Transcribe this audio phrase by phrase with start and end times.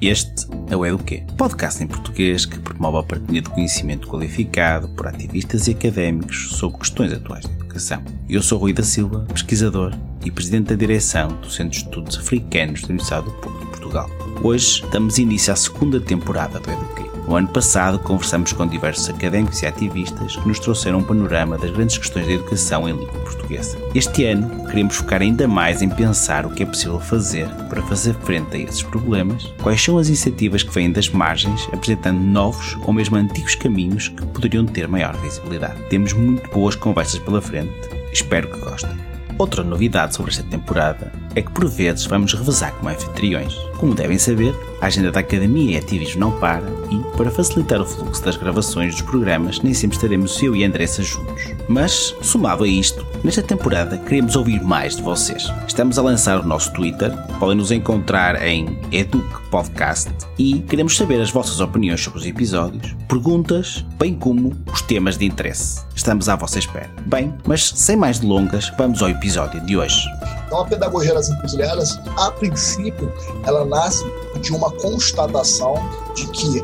[0.00, 5.08] Este é o Eduquê, podcast em português que promove a partilha de conhecimento qualificado por
[5.08, 8.00] ativistas e académicos sobre questões atuais da educação.
[8.28, 9.92] Eu sou Rui da Silva, pesquisador
[10.24, 14.08] e presidente da direção do Centro de Estudos Africanos da Universidade do Porto de Portugal.
[14.40, 16.97] Hoje damos início à segunda temporada do Eduquê.
[17.28, 21.70] No ano passado, conversamos com diversos académicos e ativistas que nos trouxeram um panorama das
[21.70, 23.76] grandes questões da educação em língua portuguesa.
[23.94, 28.14] Este ano, queremos focar ainda mais em pensar o que é possível fazer para fazer
[28.14, 32.94] frente a esses problemas, quais são as iniciativas que vêm das margens, apresentando novos ou
[32.94, 35.82] mesmo antigos caminhos que poderiam ter maior visibilidade.
[35.90, 37.74] Temos muito boas conversas pela frente,
[38.10, 38.96] espero que gostem.
[39.38, 43.54] Outra novidade sobre esta temporada é que por vezes vamos revezar como anfitriões.
[43.76, 47.84] Como devem saber, a agenda da Academia e ativismo não para e, para facilitar o
[47.84, 51.52] fluxo das gravações dos programas, nem sempre estaremos eu e Andressa juntos.
[51.68, 55.52] Mas, somado a isto, nesta temporada queremos ouvir mais de vocês.
[55.66, 61.20] Estamos a lançar o nosso Twitter, podem nos encontrar em Educ Podcast e queremos saber
[61.20, 65.82] as vossas opiniões sobre os episódios, perguntas, bem como os temas de interesse.
[65.96, 66.88] Estamos à vossa espera.
[67.04, 69.98] Bem, mas sem mais delongas, vamos ao episódio de hoje.
[70.46, 73.12] Então, a pedagogia das encruzilhadas, a princípio,
[73.44, 74.04] ela nasce
[74.40, 75.74] de uma constatação
[76.14, 76.62] de que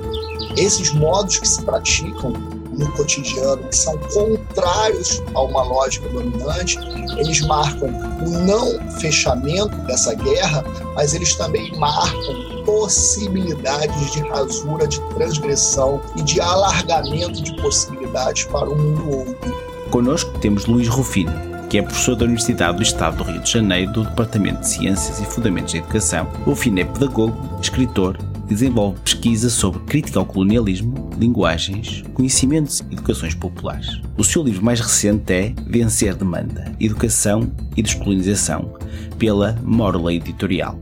[0.56, 2.32] esses modos que se praticam
[2.78, 6.78] no cotidiano, que são contrários a uma lógica dominante,
[7.16, 15.00] eles marcam o não fechamento dessa guerra, mas eles também marcam possibilidades de rasura, de
[15.14, 19.54] transgressão e de alargamento de possibilidades para o mundo outro.
[19.90, 21.32] Conosco temos Luís Rufino,
[21.68, 25.20] que é professor da Universidade do Estado do Rio de Janeiro do Departamento de Ciências
[25.20, 26.28] e Fundamentos da Educação.
[26.46, 33.34] O Fino é pedagogo, escritor desenvolve pesquisa sobre crítica ao colonialismo, linguagens, conhecimentos e educações
[33.34, 34.00] populares.
[34.16, 38.74] O seu livro mais recente é Vencer Demanda, Educação e Descolonização,
[39.18, 40.78] pela Morla Editorial.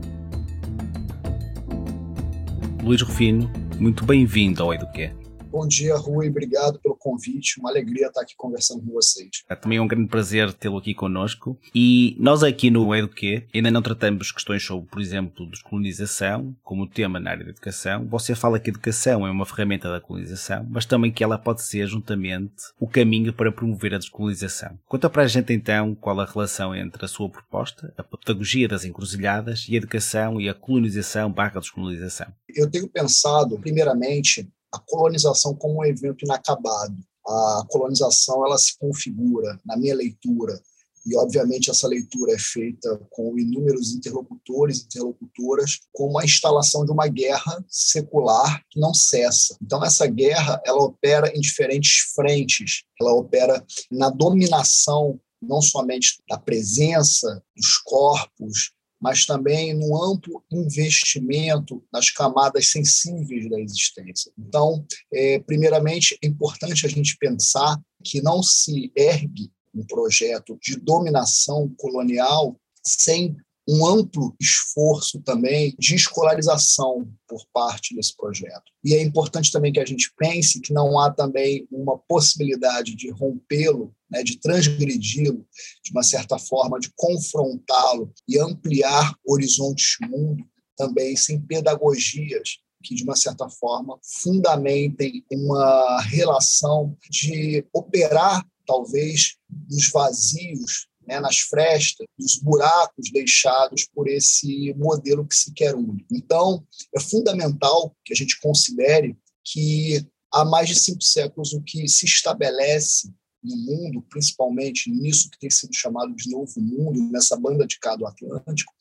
[2.83, 5.11] Luís Rufino, muito bem-vindo ao Eduquê.
[5.53, 6.29] Bom dia, Rui.
[6.29, 7.59] Obrigado pelo convite.
[7.59, 9.29] Uma alegria estar aqui conversando com vocês.
[9.47, 11.55] É também um grande prazer tê-lo aqui conosco.
[11.75, 17.19] E nós aqui no Eduquê ainda não tratamos questões sobre, por exemplo, descolonização, como tema
[17.19, 18.03] na área da educação.
[18.07, 21.61] Você fala que a educação é uma ferramenta da colonização, mas também que ela pode
[21.61, 24.79] ser, juntamente, o caminho para promover a descolonização.
[24.87, 28.85] Conta para a gente então qual a relação entre a sua proposta, a pedagogia das
[28.85, 32.33] encruzilhadas, e a educação e a colonização barra descolonização.
[32.49, 36.97] Eu tenho pensado, primeiramente, a colonização como um evento inacabado.
[37.25, 40.59] A colonização ela se configura, na minha leitura,
[41.05, 46.91] e obviamente essa leitura é feita com inúmeros interlocutores e interlocutoras, como a instalação de
[46.91, 49.57] uma guerra secular que não cessa.
[49.61, 52.83] Então essa guerra ela opera em diferentes frentes.
[52.99, 58.71] Ela opera na dominação não somente da presença dos corpos,
[59.03, 64.31] mas também no amplo investimento nas camadas sensíveis da existência.
[64.39, 70.77] Então, é, primeiramente, é importante a gente pensar que não se ergue um projeto de
[70.77, 73.35] dominação colonial sem
[73.67, 78.63] um amplo esforço também de escolarização por parte desse projeto.
[78.83, 83.09] E é importante também que a gente pense que não há também uma possibilidade de
[83.09, 85.45] rompê-lo, né, de transgredi-lo,
[85.83, 90.43] de uma certa forma, de confrontá-lo e ampliar horizontes mundo
[90.75, 99.37] também sem pedagogias que, de uma certa forma, fundamentem uma relação de operar, talvez,
[99.69, 106.07] nos vazios né, nas frestas, nos buracos deixados por esse modelo que se quer único.
[106.11, 106.65] Então,
[106.95, 112.05] é fundamental que a gente considere que há mais de cinco séculos o que se
[112.05, 113.13] estabelece
[113.43, 117.95] no mundo, principalmente nisso que tem sido chamado de novo mundo, nessa banda de cá
[117.95, 118.73] do Atlântico,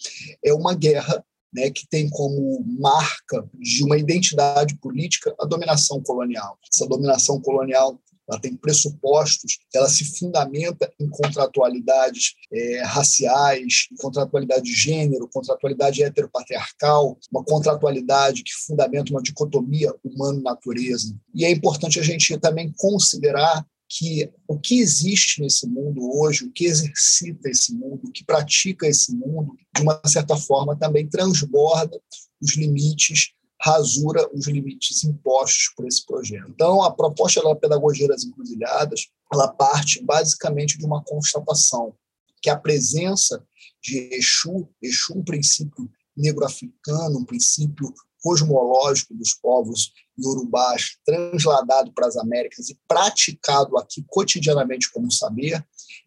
[0.44, 6.58] é uma guerra né, que tem como marca de uma identidade política a dominação colonial.
[6.72, 14.64] Essa dominação colonial ela tem pressupostos, ela se fundamenta em contratualidades é, raciais, em contratualidade
[14.64, 21.14] de gênero, contratualidade heteropatriarcal, uma contratualidade que fundamenta uma dicotomia humano-natureza.
[21.34, 26.52] E é importante a gente também considerar que o que existe nesse mundo hoje, o
[26.52, 32.00] que exercita esse mundo, o que pratica esse mundo, de uma certa forma também transborda
[32.40, 33.32] os limites
[33.62, 36.48] rasura os limites impostos por esse projeto.
[36.48, 41.94] Então, a proposta da pedagogia das encruzilhadas, ela parte basicamente de uma constatação
[42.42, 43.46] que a presença
[43.80, 52.16] de Exu, Exu um princípio negro-africano, um princípio cosmológico dos povos iorubás, transladado para as
[52.16, 55.64] Américas e praticado aqui cotidianamente como saber,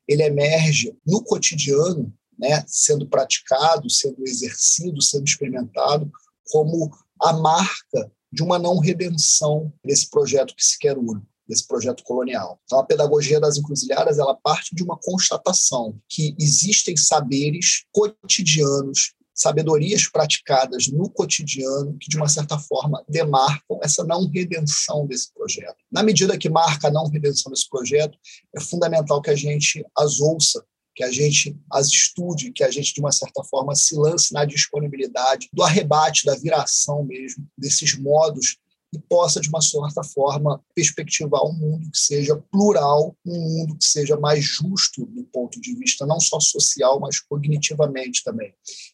[0.08, 6.12] ele emerge no cotidiano, né, sendo praticado, sendo exercido, sendo experimentado
[6.52, 6.92] como
[7.22, 12.60] a marca de uma não redenção desse projeto que se quer único desse projeto colonial.
[12.66, 20.08] Então, a pedagogia das encruzilhadas ela parte de uma constatação que existem saberes cotidianos sabedorias
[20.08, 25.76] praticadas no cotidiano que, de uma certa forma, demarcam essa não redenção desse projeto.
[25.92, 28.18] Na medida que marca a não redenção desse projeto,
[28.56, 30.64] é fundamental que a gente as ouça,
[30.96, 34.46] que a gente as estude, que a gente, de uma certa forma, se lance na
[34.46, 38.58] disponibilidade do arrebate, da viração mesmo, desses modos
[38.94, 43.86] e possa, de uma certa forma, perspectivar um mundo que seja plural, um mundo que
[43.86, 48.54] seja mais justo do ponto de vista não só social, mas cognitivamente também.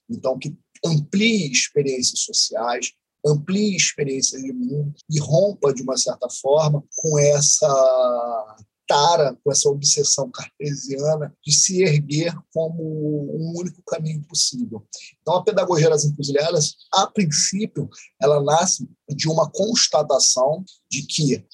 [0.10, 2.94] Então, que amplie experiências sociais,
[3.24, 8.58] amplie experiências de mundo e rompa, de uma certa forma, com essa
[8.92, 14.86] tara, com essa obsessão cartesiana de se erguer como um único caminho possível.
[15.22, 17.90] Então, a pedagogia das encruzilhadas, a princípio,
[18.22, 21.46] ela nasce de uma constatação de que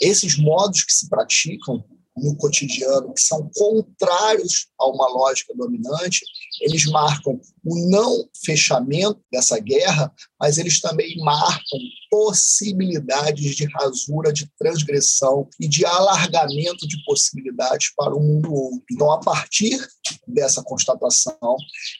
[0.00, 1.84] esses modos que se praticam
[2.16, 6.24] no cotidiano, que são contrários a uma lógica dominante,
[6.60, 11.78] eles marcam o não fechamento dessa guerra, mas eles também marcam
[12.10, 18.82] possibilidades de rasura, de transgressão e de alargamento de possibilidades para o mundo outro.
[18.90, 19.78] Então, a partir
[20.26, 21.56] dessa constatação,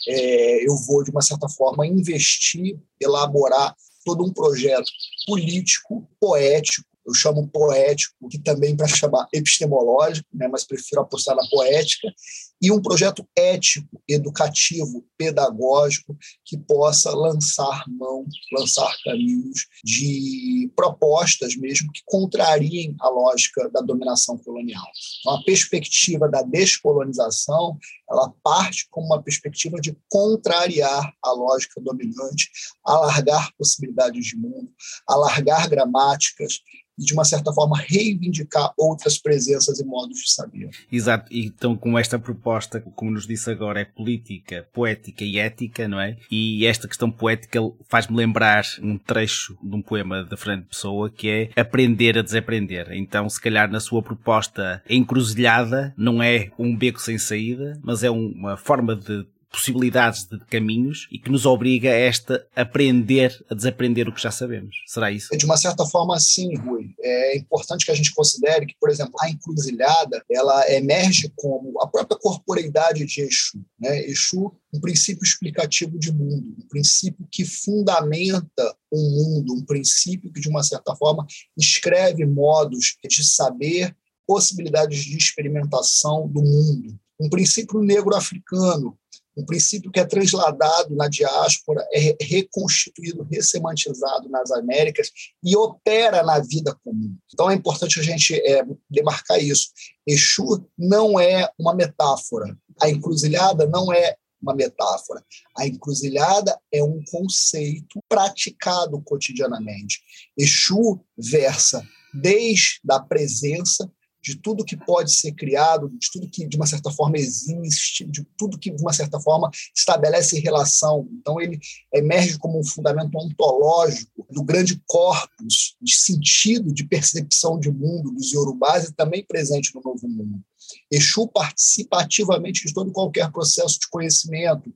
[0.08, 3.74] é, eu vou, de uma certa forma, investir, elaborar
[4.04, 4.90] todo um projeto
[5.26, 11.46] político, poético, eu chamo poético, que também para chamar epistemológico, né, mas prefiro apostar na
[11.48, 12.12] poética,
[12.60, 21.90] e um projeto ético, educativo, pedagógico, que possa lançar mão, lançar caminhos de propostas mesmo
[21.92, 24.86] que contrariem a lógica da dominação colonial.
[25.20, 27.78] Então, a perspectiva da descolonização,
[28.10, 32.50] ela parte como uma perspectiva de contrariar a lógica dominante,
[32.84, 34.70] alargar possibilidades de mundo,
[35.06, 36.60] alargar gramáticas,
[36.98, 40.70] e, de uma certa forma, reivindicar outras presenças e modos de saber.
[40.90, 41.26] Exato.
[41.30, 42.45] Então, com esta proposta,
[42.94, 46.16] como nos disse agora, é política, poética e ética, não é?
[46.30, 47.58] E esta questão poética
[47.88, 52.92] faz-me lembrar um trecho de um poema de Fernando Pessoa que é aprender a desaprender.
[52.92, 58.10] Então, se calhar, na sua proposta encruzilhada, não é um beco sem saída, mas é
[58.10, 64.06] uma forma de possibilidades de caminhos e que nos obriga a esta aprender a desaprender
[64.06, 64.76] o que já sabemos.
[64.86, 65.34] Será isso?
[65.34, 66.94] De uma certa forma, sim, Rui.
[67.00, 71.86] É importante que a gente considere que, por exemplo, a encruzilhada ela emerge como a
[71.86, 73.64] própria corporeidade de Exu.
[73.80, 74.04] Né?
[74.04, 80.40] Exu, um princípio explicativo de mundo, um princípio que fundamenta um mundo, um princípio que,
[80.40, 81.26] de uma certa forma,
[81.56, 86.98] escreve modos de saber, possibilidades de experimentação do mundo.
[87.18, 88.98] Um princípio negro africano,
[89.36, 95.10] um princípio que é transladado na diáspora, é reconstituído, ressemantizado nas Américas
[95.44, 97.14] e opera na vida comum.
[97.32, 99.68] Então é importante a gente é, demarcar isso.
[100.06, 102.56] Exu não é uma metáfora.
[102.80, 105.22] A encruzilhada não é uma metáfora.
[105.56, 110.00] A encruzilhada é um conceito praticado cotidianamente.
[110.36, 113.90] Exu versa desde a presença
[114.26, 118.26] de tudo que pode ser criado, de tudo que de uma certa forma existe, de
[118.36, 121.08] tudo que de uma certa forma estabelece relação.
[121.12, 121.60] Então ele
[121.94, 128.32] emerge como um fundamento ontológico do grande corpus de sentido, de percepção de mundo dos
[128.32, 130.42] iorubás e também presente no Novo Mundo.
[130.90, 134.74] Exu participa ativamente de todo qualquer processo de conhecimento,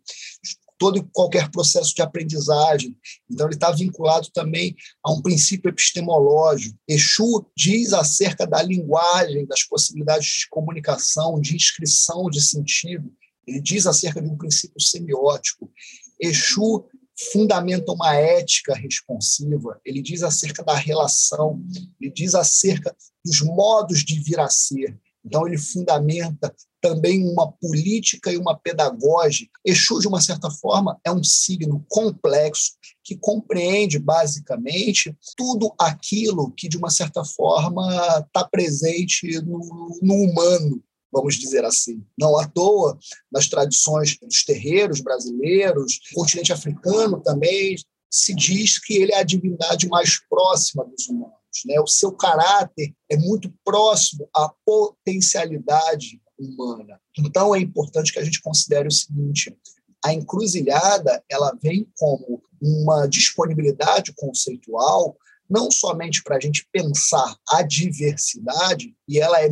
[0.80, 2.96] todo e qualquer processo de aprendizagem.
[3.30, 6.74] Então, ele está vinculado também a um princípio epistemológico.
[6.88, 13.12] Exu diz acerca da linguagem, das possibilidades de comunicação, de inscrição de sentido.
[13.46, 15.70] Ele diz acerca de um princípio semiótico.
[16.18, 16.86] Exu
[17.30, 21.62] fundamenta uma ética responsiva, ele diz acerca da relação,
[22.00, 24.98] ele diz acerca dos modos de vir a ser.
[25.24, 29.52] Então, ele fundamenta também uma política e uma pedagógica.
[29.64, 32.72] Exu, de uma certa forma, é um signo complexo
[33.04, 37.86] que compreende, basicamente, tudo aquilo que, de uma certa forma,
[38.26, 42.02] está presente no, no humano, vamos dizer assim.
[42.18, 42.98] Não à toa,
[43.30, 47.76] nas tradições dos terreiros brasileiros, continente africano também,
[48.10, 51.39] se diz que ele é a divindade mais próxima dos humanos.
[51.66, 51.80] Né?
[51.80, 57.00] O seu caráter é muito próximo à potencialidade humana.
[57.18, 59.56] Então é importante que a gente considere o seguinte:
[60.04, 65.16] a encruzilhada ela vem como uma disponibilidade conceitual
[65.50, 69.48] não somente para a gente pensar a diversidade, e ela é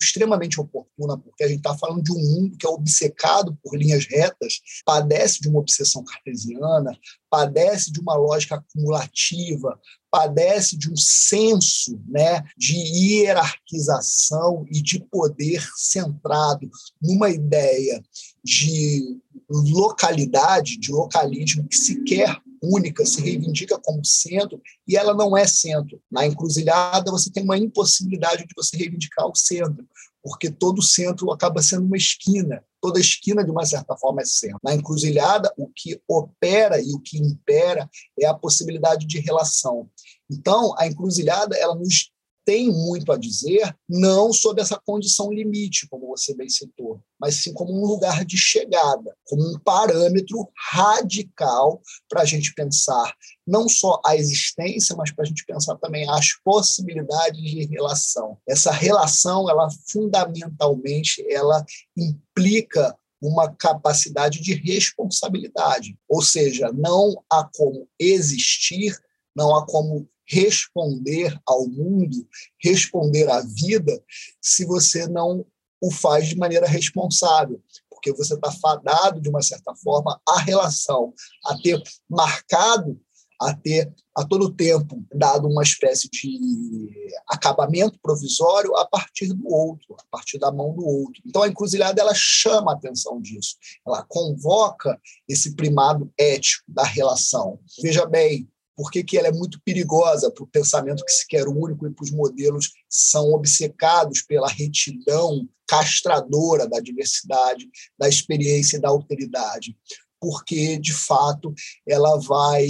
[0.00, 4.06] extremamente oportuna, porque a gente está falando de um mundo que é obcecado por linhas
[4.06, 6.96] retas, padece de uma obsessão cartesiana,
[7.30, 9.78] padece de uma lógica acumulativa,
[10.10, 18.02] padece de um senso né, de hierarquização e de poder centrado numa ideia
[18.44, 22.40] de localidade, de localismo que sequer
[22.74, 26.00] única, se reivindica como centro e ela não é centro.
[26.10, 29.86] Na encruzilhada, você tem uma impossibilidade de você reivindicar o centro,
[30.22, 32.64] porque todo centro acaba sendo uma esquina.
[32.80, 34.58] Toda esquina, de uma certa forma, é centro.
[34.62, 37.88] Na encruzilhada, o que opera e o que impera
[38.20, 39.88] é a possibilidade de relação.
[40.30, 42.10] Então, a encruzilhada ela nos
[42.46, 47.52] tem muito a dizer, não sobre essa condição limite, como você bem citou, mas sim
[47.52, 53.12] como um lugar de chegada, como um parâmetro radical para a gente pensar
[53.44, 58.38] não só a existência, mas para a gente pensar também as possibilidades de relação.
[58.48, 61.64] Essa relação, ela fundamentalmente, ela
[61.96, 68.96] implica uma capacidade de responsabilidade, ou seja, não há como existir,
[69.34, 72.26] não há como responder ao mundo,
[72.60, 74.02] responder à vida,
[74.40, 75.46] se você não
[75.80, 81.12] o faz de maneira responsável, porque você está fadado, de uma certa forma, à relação,
[81.44, 83.00] a ter marcado,
[83.40, 89.94] a ter a todo tempo dado uma espécie de acabamento provisório a partir do outro,
[89.98, 91.20] a partir da mão do outro.
[91.24, 93.56] Então a encruzilhada ela chama a atenção disso,
[93.86, 97.58] ela convoca esse primado ético da relação.
[97.82, 101.48] Veja bem, por que, que ela é muito perigosa para o pensamento que se quer
[101.48, 107.68] único e para os modelos são obcecados pela retidão castradora da diversidade,
[107.98, 109.76] da experiência e da alteridade.
[110.20, 111.52] Porque, de fato,
[111.86, 112.68] ela vai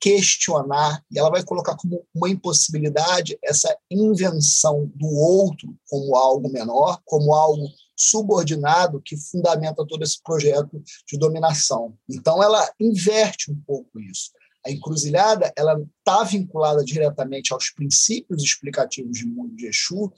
[0.00, 7.00] questionar e ela vai colocar como uma impossibilidade essa invenção do outro como algo menor,
[7.06, 11.96] como algo subordinado que fundamenta todo esse projeto de dominação.
[12.08, 14.30] Então, ela inverte um pouco isso.
[14.66, 20.12] A encruzilhada ela está vinculada diretamente aos princípios explicativos de mundo de Exu,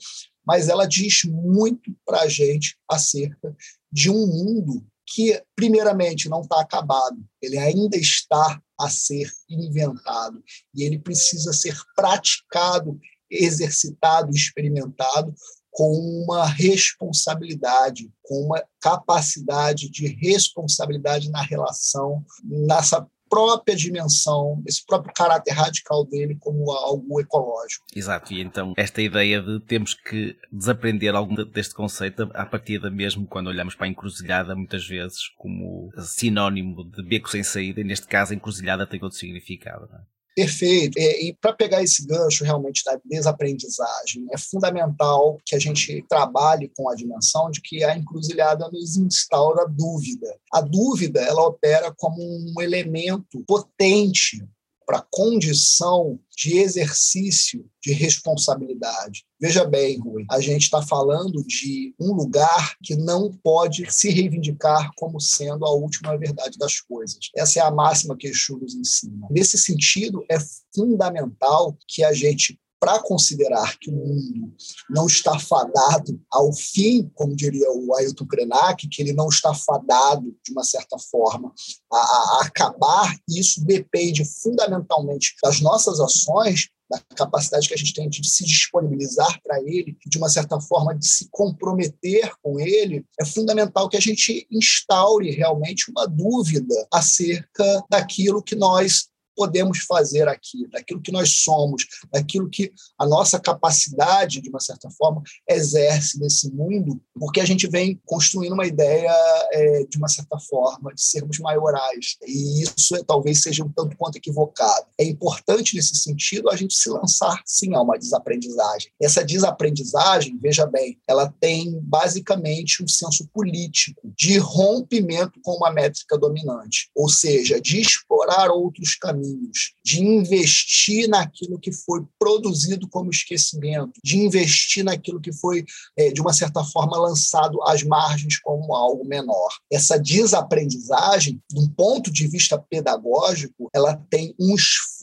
[0.45, 3.55] mas ela diz muito para a gente acerca
[3.91, 10.43] de um mundo que, primeiramente, não está acabado, ele ainda está a ser inventado.
[10.75, 12.99] E ele precisa ser praticado,
[13.29, 15.33] exercitado, experimentado
[15.71, 15.91] com
[16.23, 25.51] uma responsabilidade, com uma capacidade de responsabilidade na relação, nessa própria dimensão, esse próprio caráter
[25.51, 27.85] radical dele como algo ecológico.
[27.95, 32.89] Exato, e então esta ideia de temos que desaprender algum deste conceito a partir da
[32.89, 37.83] mesmo quando olhamos para a encruzilhada, muitas vezes como sinónimo de beco sem saída, e
[37.83, 39.87] neste caso a encruzilhada tem outro significado.
[39.91, 40.16] Não é?
[40.37, 40.99] Perfeito.
[40.99, 46.71] E, e para pegar esse gancho realmente da desaprendizagem, é fundamental que a gente trabalhe
[46.77, 50.31] com a dimensão de que a encruzilhada nos instaura dúvida.
[50.53, 54.47] A dúvida ela opera como um elemento potente
[54.87, 59.25] para a condição de exercício de responsabilidade.
[59.39, 64.89] Veja bem, Rui, a gente está falando de um lugar que não pode se reivindicar
[64.95, 67.19] como sendo a última verdade das coisas.
[67.35, 69.27] Essa é a máxima que Exu nos ensina.
[69.29, 70.37] Nesse sentido, é
[70.73, 74.53] fundamental que a gente para considerar que o mundo
[74.89, 80.35] não está fadado ao fim, como diria o Ailton Krenak, que ele não está fadado,
[80.43, 81.51] de uma certa forma,
[81.91, 87.93] a, a acabar, e isso depende fundamentalmente das nossas ações, da capacidade que a gente
[87.93, 93.05] tem de se disponibilizar para ele, de uma certa forma de se comprometer com ele,
[93.19, 100.27] é fundamental que a gente instaure realmente uma dúvida acerca daquilo que nós podemos fazer
[100.27, 106.19] aqui, daquilo que nós somos, daquilo que a nossa capacidade, de uma certa forma, exerce
[106.19, 109.11] nesse mundo, porque a gente vem construindo uma ideia,
[109.51, 112.17] é, de uma certa forma, de sermos maiorais.
[112.25, 114.87] E isso é, talvez seja um tanto quanto equivocado.
[114.99, 118.91] É importante, nesse sentido, a gente se lançar, sim, a uma desaprendizagem.
[118.99, 126.17] Essa desaprendizagem, veja bem, ela tem basicamente um senso político de rompimento com uma métrica
[126.17, 133.11] dominante, ou seja, de explorar outros caminhos caminhos, de investir naquilo que foi produzido como
[133.11, 135.65] esquecimento, de investir naquilo que foi,
[135.97, 139.49] é, de uma certa forma, lançado às margens como algo menor.
[139.71, 144.96] Essa desaprendizagem, de um ponto de vista pedagógico, ela tem um esforço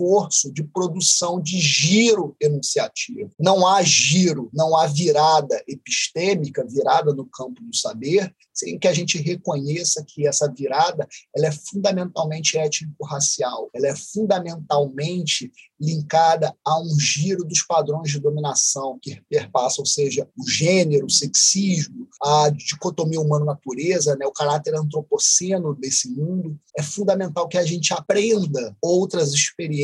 [0.52, 3.30] de produção de giro enunciativo.
[3.38, 8.92] Não há giro, não há virada epistêmica, virada no campo do saber, sem que a
[8.92, 16.98] gente reconheça que essa virada ela é fundamentalmente étnico-racial, ela é fundamentalmente linkada a um
[16.98, 23.20] giro dos padrões de dominação que perpassa, ou seja, o gênero, o sexismo, a dicotomia
[23.20, 26.56] humano-natureza, né, o caráter antropoceno desse mundo.
[26.78, 29.83] É fundamental que a gente aprenda outras experiências,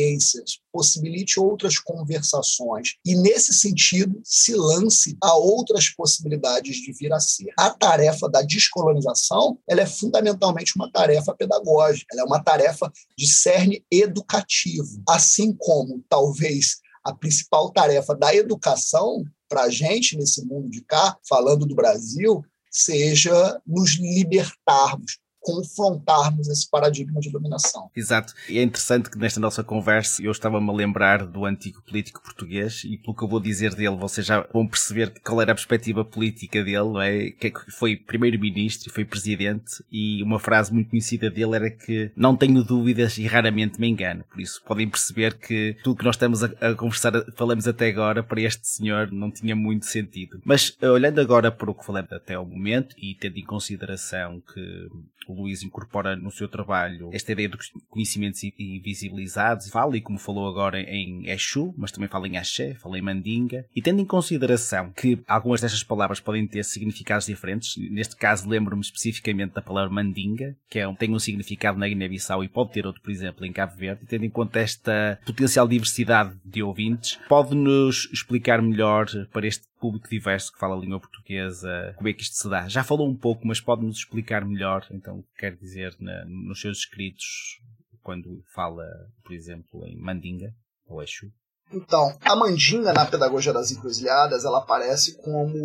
[0.71, 7.51] possibilite outras conversações e, nesse sentido, se lance a outras possibilidades de vir a ser.
[7.57, 13.27] A tarefa da descolonização ela é fundamentalmente uma tarefa pedagógica, ela é uma tarefa de
[13.27, 20.69] cerne educativo, assim como talvez a principal tarefa da educação para a gente nesse mundo
[20.69, 27.89] de cá, falando do Brasil, seja nos libertarmos, confrontarmos esse paradigma de dominação.
[27.95, 28.33] Exato.
[28.47, 32.83] E é interessante que nesta nossa conversa eu estava-me a lembrar do antigo político português
[32.85, 36.05] e pelo que eu vou dizer dele, vocês já vão perceber qual era a perspectiva
[36.05, 37.31] política dele, é?
[37.31, 42.63] que foi primeiro-ministro, foi presidente e uma frase muito conhecida dele era que não tenho
[42.63, 44.23] dúvidas e raramente me engano.
[44.31, 48.21] Por isso podem perceber que tudo que nós estamos a, a conversar, falamos até agora,
[48.21, 50.39] para este senhor não tinha muito sentido.
[50.45, 54.89] Mas olhando agora para o que falamos até ao momento e tendo em consideração que
[55.31, 60.47] o Luís incorpora no seu trabalho esta ideia dos conhecimentos invisibilizados, fala, e como falou
[60.47, 64.91] agora em Exu, mas também fala em Axé, fala em Mandinga, e tendo em consideração
[64.91, 70.55] que algumas destas palavras podem ter significados diferentes, neste caso lembro-me especificamente da palavra Mandinga,
[70.69, 73.75] que é, tem um significado na Guiné-Bissau e pode ter outro, por exemplo, em Cabo
[73.75, 79.70] Verde, e tendo em conta esta potencial diversidade de ouvintes, pode-nos explicar melhor para este
[79.81, 82.69] público diverso que fala a língua portuguesa, como é que isto se dá?
[82.69, 86.61] Já falou um pouco, mas pode-nos explicar melhor, então, o que quer dizer na, nos
[86.61, 87.59] seus escritos,
[88.03, 88.85] quando fala,
[89.23, 90.53] por exemplo, em Mandinga,
[90.85, 91.31] ou Exu?
[91.73, 95.55] Então, a mandinga na pedagogia das encruzilhadas, ela aparece como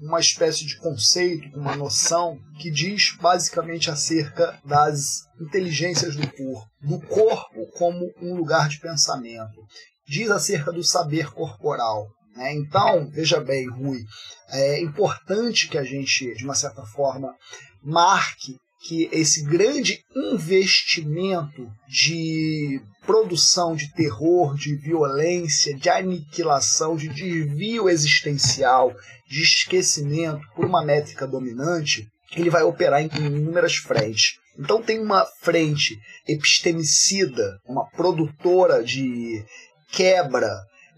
[0.00, 7.00] uma espécie de conceito, uma noção que diz basicamente acerca das inteligências do corpo, do
[7.00, 9.60] corpo como um lugar de pensamento.
[10.06, 12.54] Diz acerca do saber corporal, né?
[12.54, 14.04] Então, veja bem, Rui,
[14.50, 17.34] é importante que a gente, de uma certa forma,
[17.82, 27.88] marque que esse grande investimento de produção de terror, de violência, de aniquilação, de desvio
[27.88, 28.94] existencial,
[29.28, 34.38] de esquecimento por uma métrica dominante, ele vai operar em inúmeras frentes.
[34.58, 39.44] Então tem uma frente epistemicida, uma produtora de
[39.90, 40.48] quebra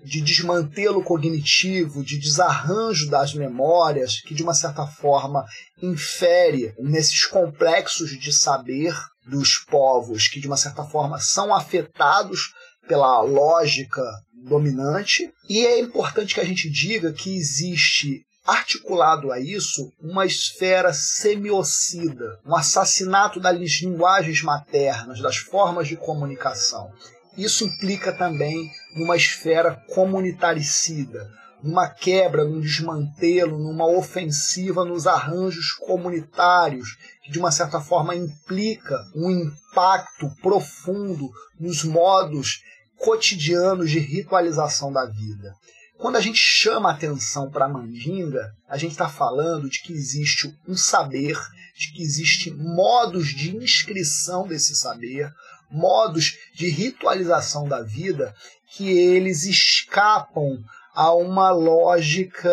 [0.04, 5.44] de desmantelo cognitivo, de desarranjo das memórias, que de uma certa forma
[5.82, 8.94] infere nesses complexos de saber
[9.26, 12.52] dos povos, que de uma certa forma são afetados
[12.86, 15.30] pela lógica dominante.
[15.48, 22.40] E é importante que a gente diga que existe articulado a isso uma esfera semiocida,
[22.46, 26.90] um assassinato das linguagens maternas, das formas de comunicação.
[27.38, 31.30] Isso implica também numa esfera comunitaricida,
[31.62, 38.96] numa quebra, num desmantelo, numa ofensiva nos arranjos comunitários, que de uma certa forma implica
[39.14, 42.60] um impacto profundo nos modos
[42.96, 45.54] cotidianos de ritualização da vida.
[45.96, 50.52] Quando a gente chama atenção para a mandinga, a gente está falando de que existe
[50.66, 51.36] um saber,
[51.76, 55.32] de que existem modos de inscrição desse saber,
[55.70, 58.34] modos de ritualização da vida
[58.76, 60.58] que eles escapam
[60.94, 62.50] a uma lógica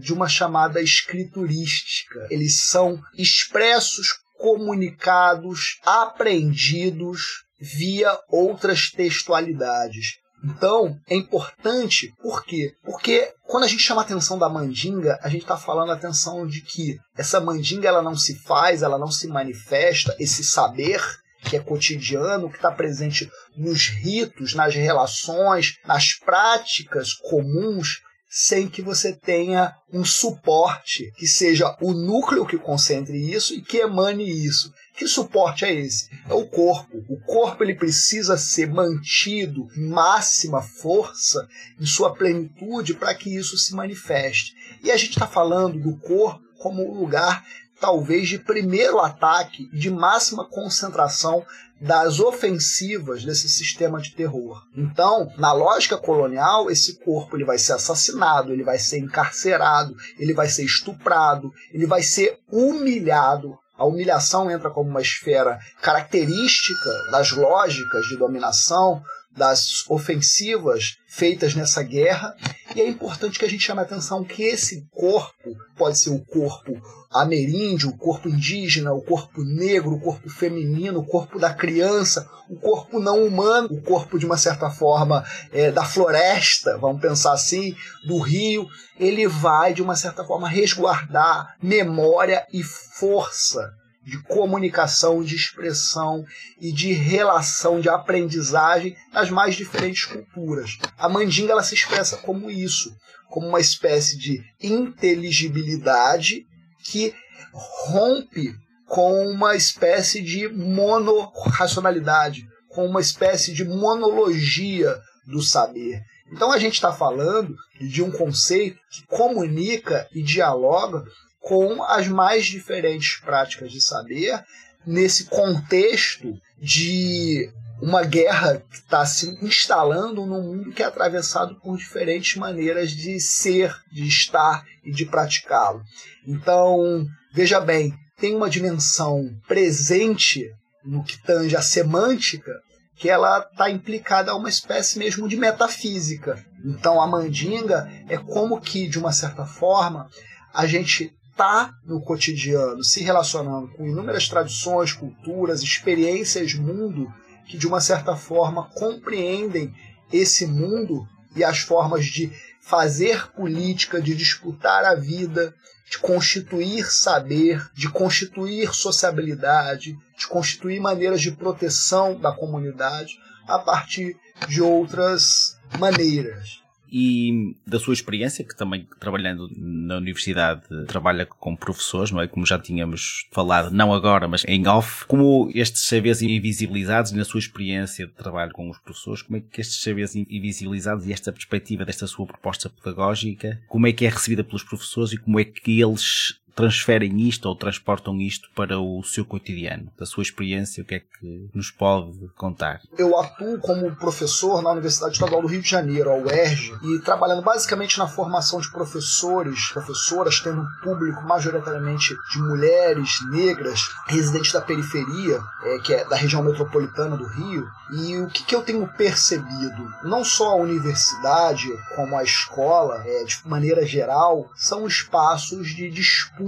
[0.00, 2.26] de uma chamada escriturística.
[2.30, 10.18] Eles são expressos, comunicados, aprendidos via outras textualidades.
[10.44, 12.74] Então, é importante, por quê?
[12.84, 16.46] Porque quando a gente chama a atenção da mandinga, a gente está falando a atenção
[16.46, 21.00] de que essa mandinga ela não se faz, ela não se manifesta, esse saber
[21.44, 28.82] que é cotidiano, que está presente nos ritos, nas relações, nas práticas comuns, sem que
[28.82, 34.72] você tenha um suporte que seja o núcleo que concentre isso e que emane isso.
[34.96, 36.08] Que suporte é esse?
[36.28, 37.04] É o corpo.
[37.08, 41.46] O corpo ele precisa ser mantido em máxima força,
[41.80, 44.52] em sua plenitude, para que isso se manifeste.
[44.82, 47.44] E a gente está falando do corpo como um lugar
[47.84, 51.44] talvez de primeiro ataque, de máxima concentração
[51.78, 54.62] das ofensivas desse sistema de terror.
[54.74, 60.32] Então, na lógica colonial, esse corpo ele vai ser assassinado, ele vai ser encarcerado, ele
[60.32, 63.54] vai ser estuprado, ele vai ser humilhado.
[63.76, 69.02] A humilhação entra como uma esfera característica das lógicas de dominação,
[69.36, 72.34] das ofensivas feitas nessa guerra
[72.74, 76.24] E é importante que a gente chame a atenção que esse corpo pode ser o
[76.24, 76.72] corpo
[77.08, 82.56] ameríndio, o corpo indígena, o corpo negro, o corpo feminino, o corpo da criança, o
[82.56, 87.76] corpo não humano, o corpo de uma certa forma é, da floresta, vamos pensar assim,
[88.06, 88.66] do rio,
[88.98, 93.72] ele vai de uma certa forma resguardar memória e força
[94.04, 96.24] de comunicação, de expressão
[96.60, 100.78] e de relação, de aprendizagem nas mais diferentes culturas.
[100.98, 102.94] A mandinga ela se expressa como isso,
[103.30, 106.46] como uma espécie de inteligibilidade
[106.84, 107.14] que
[107.52, 108.54] rompe
[108.86, 114.94] com uma espécie de monorracionalidade, com uma espécie de monologia
[115.26, 116.02] do saber.
[116.30, 121.04] Então a gente está falando de um conceito que comunica e dialoga
[121.44, 124.42] com as mais diferentes práticas de saber
[124.86, 127.50] nesse contexto de
[127.82, 133.20] uma guerra que está se instalando num mundo que é atravessado por diferentes maneiras de
[133.20, 135.82] ser, de estar e de praticá-lo.
[136.26, 140.50] Então, veja bem, tem uma dimensão presente
[140.82, 142.52] no que tange a semântica
[142.96, 146.42] que ela está implicada a uma espécie mesmo de metafísica.
[146.64, 150.08] Então, a mandinga é como que, de uma certa forma,
[150.54, 157.12] a gente está no cotidiano, se relacionando com inúmeras tradições, culturas, experiências mundo
[157.46, 159.74] que de uma certa forma compreendem
[160.12, 165.52] esse mundo e as formas de fazer política, de disputar a vida,
[165.90, 174.16] de constituir saber, de constituir sociabilidade, de constituir maneiras de proteção da comunidade a partir
[174.48, 176.63] de outras maneiras
[176.96, 182.28] e da sua experiência, que também trabalhando na universidade trabalha com professores, não é?
[182.28, 187.40] Como já tínhamos falado, não agora, mas em off, como estes saberes invisibilizados na sua
[187.40, 191.84] experiência de trabalho com os professores, como é que estes saberes invisibilizados e esta perspectiva
[191.84, 195.80] desta sua proposta pedagógica, como é que é recebida pelos professores e como é que
[195.80, 199.90] eles transferem isto ou transportam isto para o seu cotidiano?
[199.98, 202.80] Da sua experiência, o que é que nos pode contar?
[202.96, 207.42] Eu atuo como professor na Universidade Estadual do Rio de Janeiro, a UERJ, e trabalhando
[207.42, 214.60] basicamente na formação de professores, professoras, tendo um público majoritariamente de mulheres negras, residentes da
[214.60, 217.66] periferia, é, que é da região metropolitana do Rio.
[217.92, 219.92] E o que, que eu tenho percebido?
[220.04, 226.43] Não só a universidade, como a escola, é, de maneira geral, são espaços de disputa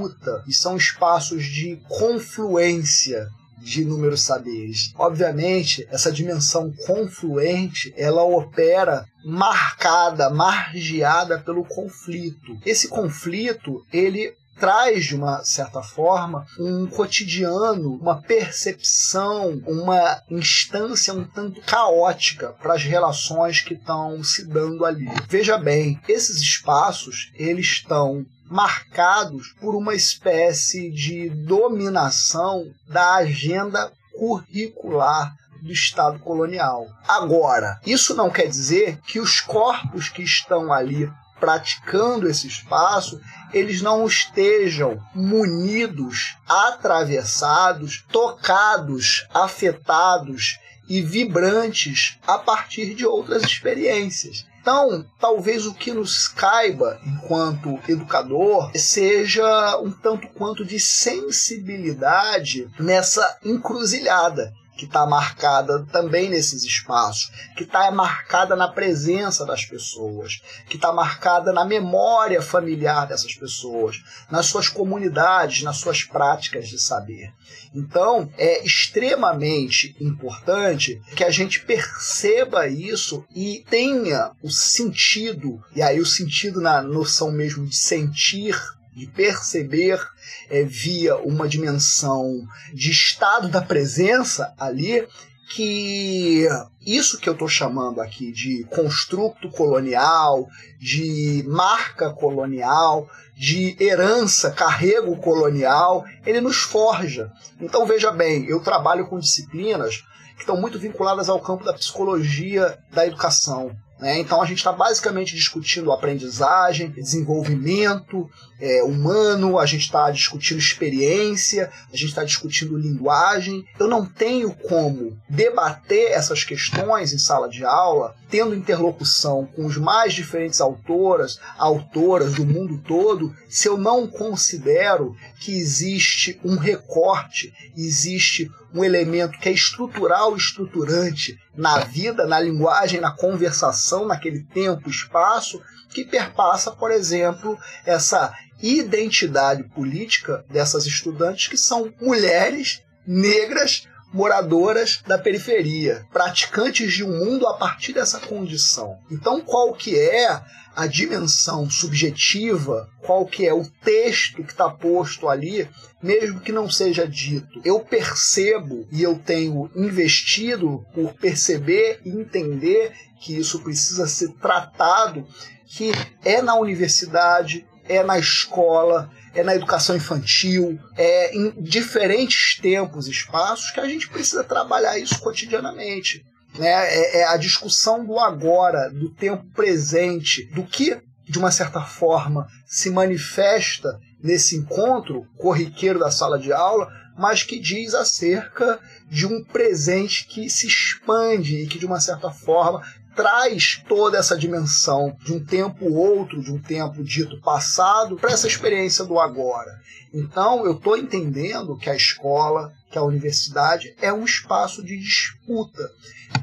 [0.46, 3.28] e são espaços de confluência
[3.58, 4.92] de inúmeros saberes.
[4.96, 12.56] Obviamente, essa dimensão confluente, ela opera marcada, margeada pelo conflito.
[12.64, 21.24] Esse conflito, ele traz de uma certa forma um cotidiano, uma percepção, uma instância um
[21.24, 25.08] tanto caótica para as relações que estão se dando ali.
[25.28, 35.34] Veja bem, esses espaços eles estão marcados por uma espécie de dominação da agenda curricular
[35.62, 36.86] do Estado colonial.
[37.06, 43.20] Agora, isso não quer dizer que os corpos que estão ali praticando esse espaço,
[43.52, 54.46] eles não estejam munidos, atravessados, tocados, afetados e vibrantes a partir de outras experiências.
[54.66, 63.38] Então, talvez o que nos caiba enquanto educador seja um tanto quanto de sensibilidade nessa
[63.44, 70.76] encruzilhada que está marcada também nesses espaços, que está marcada na presença das pessoas, que
[70.76, 73.96] está marcada na memória familiar dessas pessoas,
[74.30, 77.32] nas suas comunidades, nas suas práticas de saber.
[77.74, 86.00] Então, é extremamente importante que a gente perceba isso e tenha o sentido, e aí
[86.00, 88.56] o sentido na noção mesmo de sentir
[88.96, 90.00] de perceber
[90.48, 95.06] é, via uma dimensão de estado da presença ali,
[95.50, 96.48] que
[96.80, 100.48] isso que eu estou chamando aqui de construto colonial,
[100.80, 103.06] de marca colonial,
[103.36, 107.30] de herança, carrego colonial, ele nos forja.
[107.60, 110.02] Então veja bem, eu trabalho com disciplinas
[110.36, 113.76] que estão muito vinculadas ao campo da psicologia da educação.
[113.98, 114.18] Né?
[114.18, 118.30] Então a gente está basicamente discutindo aprendizagem, desenvolvimento
[118.60, 123.64] é, humano, a gente está discutindo experiência, a gente está discutindo linguagem.
[123.78, 129.76] Eu não tenho como debater essas questões em sala de aula, tendo interlocução com os
[129.76, 137.52] mais diferentes autoras, autoras do mundo todo, se eu não considero que existe um recorte,
[137.76, 144.90] existe um elemento que é estrutural estruturante na vida, na linguagem, na conversação naquele tempo,
[144.90, 145.60] espaço,
[145.90, 155.18] que perpassa, por exemplo, essa identidade política dessas estudantes que são mulheres negras moradoras da
[155.18, 158.98] periferia, praticantes de um mundo a partir dessa condição.
[159.10, 160.40] Então, qual que é
[160.76, 165.66] a dimensão subjetiva, qual que é o texto que está posto ali,
[166.02, 167.62] mesmo que não seja dito.
[167.64, 175.26] Eu percebo e eu tenho investido por perceber e entender que isso precisa ser tratado,
[175.66, 175.92] que
[176.22, 183.10] é na universidade, é na escola, é na educação infantil, é em diferentes tempos e
[183.10, 186.24] espaços que a gente precisa trabalhar isso cotidianamente.
[186.58, 186.68] Né?
[186.68, 190.96] É, é a discussão do agora, do tempo presente, do que,
[191.28, 197.58] de uma certa forma, se manifesta nesse encontro corriqueiro da sala de aula, mas que
[197.58, 202.82] diz acerca de um presente que se expande e que, de uma certa forma,
[203.16, 208.46] traz toda essa dimensão de um tempo outro, de um tempo dito passado, para essa
[208.46, 209.80] experiência do agora.
[210.12, 215.90] Então, eu estou entendendo que a escola, que a universidade é um espaço de disputa.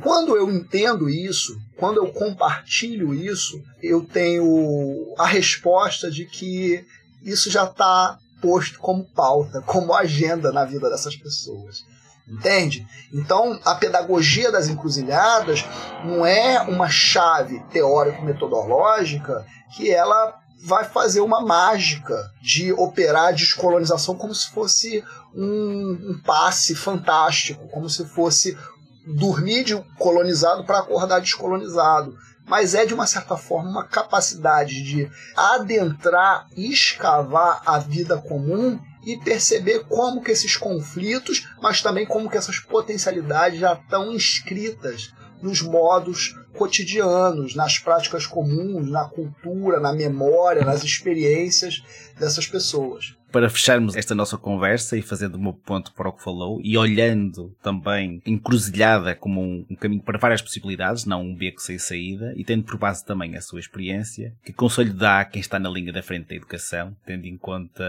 [0.01, 6.85] Quando eu entendo isso, quando eu compartilho isso, eu tenho a resposta de que
[7.23, 11.83] isso já está posto como pauta, como agenda na vida dessas pessoas.
[12.27, 12.87] Entende?
[13.11, 15.65] Então, a pedagogia das encruzilhadas
[16.05, 24.15] não é uma chave teórico-metodológica que ela vai fazer uma mágica de operar a descolonização
[24.15, 25.03] como se fosse
[25.35, 28.57] um, um passe fantástico, como se fosse
[29.05, 32.15] dormir de colonizado para acordar descolonizado.
[32.45, 38.79] Mas é, de uma certa forma, uma capacidade de adentrar e escavar a vida comum
[39.05, 45.13] e perceber como que esses conflitos, mas também como que essas potencialidades já estão inscritas
[45.41, 51.83] nos modos cotidianos, nas práticas comuns, na cultura, na memória, nas experiências
[52.17, 56.23] dessas pessoas para fecharmos esta nossa conversa e fazendo o meu ponto para o que
[56.23, 61.59] falou e olhando também encruzilhada como um, um caminho para várias possibilidades, não um beco
[61.59, 65.41] sem saída, e tendo por base também a sua experiência, que conselho dá a quem
[65.41, 67.83] está na linha da frente da educação, tendo em conta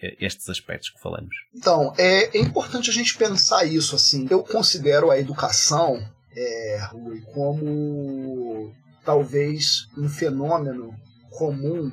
[0.00, 1.34] eh, estes aspectos que falamos?
[1.52, 4.28] Então, é, é importante a gente pensar isso assim.
[4.30, 8.72] Eu considero a educação, é, Rui, como
[9.04, 10.94] talvez um fenômeno
[11.30, 11.90] comum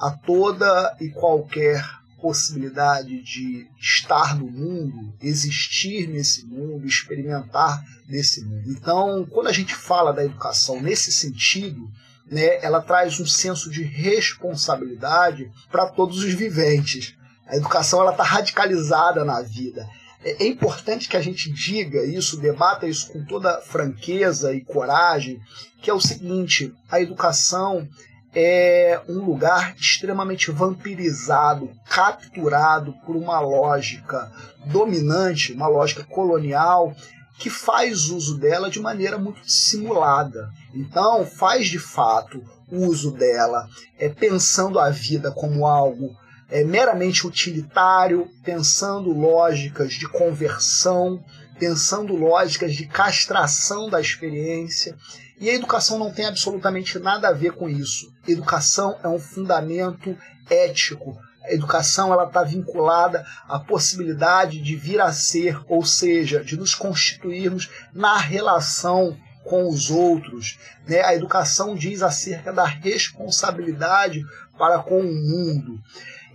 [0.00, 1.84] a toda e qualquer
[2.24, 8.70] possibilidade de estar no mundo, existir nesse mundo, experimentar nesse mundo.
[8.70, 11.86] Então, quando a gente fala da educação nesse sentido,
[12.26, 17.14] né, ela traz um senso de responsabilidade para todos os viventes.
[17.46, 19.86] A educação ela está radicalizada na vida.
[20.24, 25.38] É, é importante que a gente diga isso, debata isso com toda franqueza e coragem,
[25.82, 27.86] que é o seguinte: a educação
[28.34, 34.30] é um lugar extremamente vampirizado, capturado por uma lógica
[34.66, 36.94] dominante, uma lógica colonial,
[37.38, 40.50] que faz uso dela de maneira muito simulada.
[40.74, 43.68] Então, faz de fato uso dela
[43.98, 46.16] é, pensando a vida como algo
[46.50, 51.22] é, meramente utilitário, pensando lógicas de conversão,
[51.58, 54.96] pensando lógicas de castração da experiência.
[55.38, 58.12] E a educação não tem absolutamente nada a ver com isso.
[58.26, 60.16] Educação é um fundamento
[60.48, 61.18] ético.
[61.42, 66.74] A educação ela está vinculada à possibilidade de vir a ser, ou seja, de nos
[66.74, 70.58] constituirmos na relação com os outros.
[70.88, 71.02] Né?
[71.02, 74.24] A educação diz acerca da responsabilidade
[74.56, 75.80] para com o mundo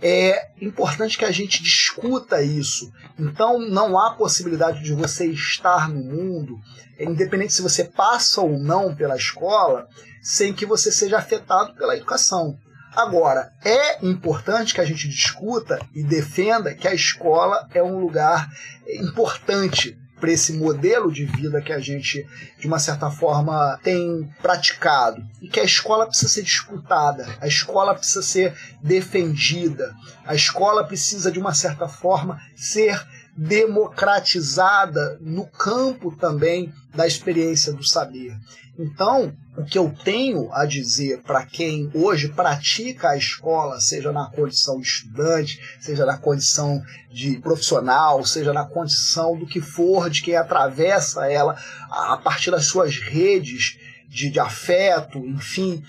[0.02, 2.90] é importante que a gente discuta isso.
[3.18, 6.58] Então, não há possibilidade de você estar no mundo,
[6.98, 9.86] independente se você passa ou não pela escola,
[10.22, 12.58] sem que você seja afetado pela educação.
[12.94, 18.48] Agora, é importante que a gente discuta e defenda que a escola é um lugar
[18.88, 22.26] importante para esse modelo de vida que a gente,
[22.58, 25.26] de uma certa forma, tem praticado.
[25.40, 31.32] E que a escola precisa ser disputada, a escola precisa ser defendida, a escola precisa,
[31.32, 33.02] de uma certa forma, ser
[33.40, 38.36] democratizada no campo também da experiência do saber.
[38.78, 44.26] Então, o que eu tenho a dizer para quem hoje pratica a escola, seja na
[44.26, 50.22] condição de estudante, seja na condição de profissional, seja na condição do que for, de
[50.22, 51.56] quem atravessa ela
[51.90, 53.78] a partir das suas redes
[54.10, 55.82] de, de, afeto, enfim,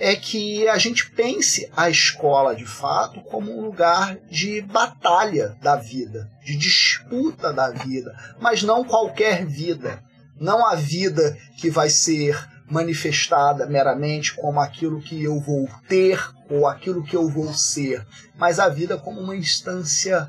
[0.00, 5.76] é que a gente pense a escola de fato como um lugar de batalha da
[5.76, 10.02] vida, de disputa da vida, mas não qualquer vida.
[10.38, 12.36] Não a vida que vai ser
[12.68, 18.04] manifestada meramente como aquilo que eu vou ter ou aquilo que eu vou ser,
[18.36, 20.26] mas a vida como uma instância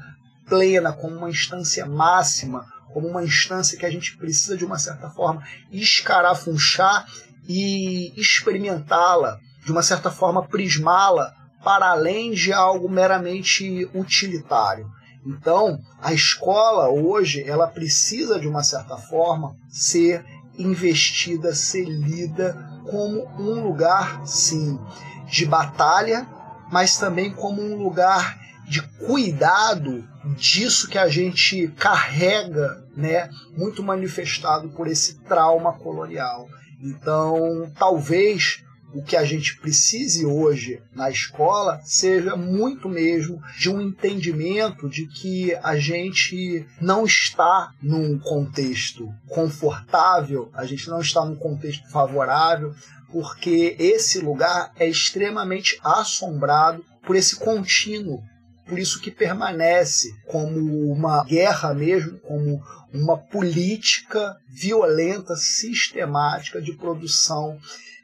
[0.48, 5.10] plena, como uma instância máxima, como uma instância que a gente precisa de uma certa
[5.10, 7.06] forma escarafunchar
[7.48, 11.34] e experimentá-la, de uma certa forma prismá-la
[11.64, 14.90] para além de algo meramente utilitário.
[15.26, 20.24] Então, a escola hoje, ela precisa de uma certa forma ser
[20.58, 22.54] investida, ser lida
[22.90, 24.80] como um lugar, sim,
[25.30, 26.26] de batalha,
[26.72, 30.08] mas também como um lugar de cuidado
[30.38, 36.48] disso que a gente carrega, né, muito manifestado por esse trauma colonial.
[36.82, 38.64] Então, talvez
[38.94, 45.08] o que a gente precise hoje na escola seja muito mesmo de um entendimento de
[45.08, 52.74] que a gente não está num contexto confortável, a gente não está num contexto favorável,
[53.12, 58.24] porque esse lugar é extremamente assombrado por esse contínuo
[58.68, 62.62] por isso que permanece como uma guerra mesmo, como
[62.94, 67.60] uma política violenta, sistemática de produção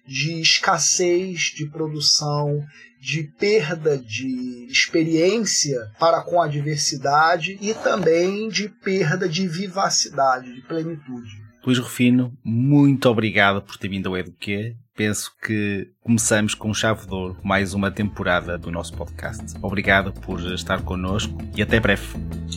[0.05, 2.63] de escassez de produção,
[2.99, 10.61] de perda de experiência para com a diversidade e também de perda de vivacidade, de
[10.61, 11.43] plenitude.
[11.65, 14.75] Luís Rufino, muito obrigado por ter vindo ao Eduque.
[14.95, 19.43] Penso que começamos com chave de ouro mais uma temporada do nosso podcast.
[19.59, 22.05] Obrigado por estar connosco e até breve.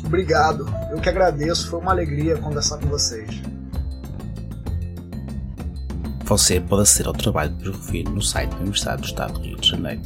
[0.05, 3.41] Obrigado, eu que agradeço, foi uma alegria conversar com vocês.
[6.25, 9.57] Você pode aceder ao trabalho de Rufino no site da Universidade do Estado do Rio
[9.57, 10.03] de Janeiro.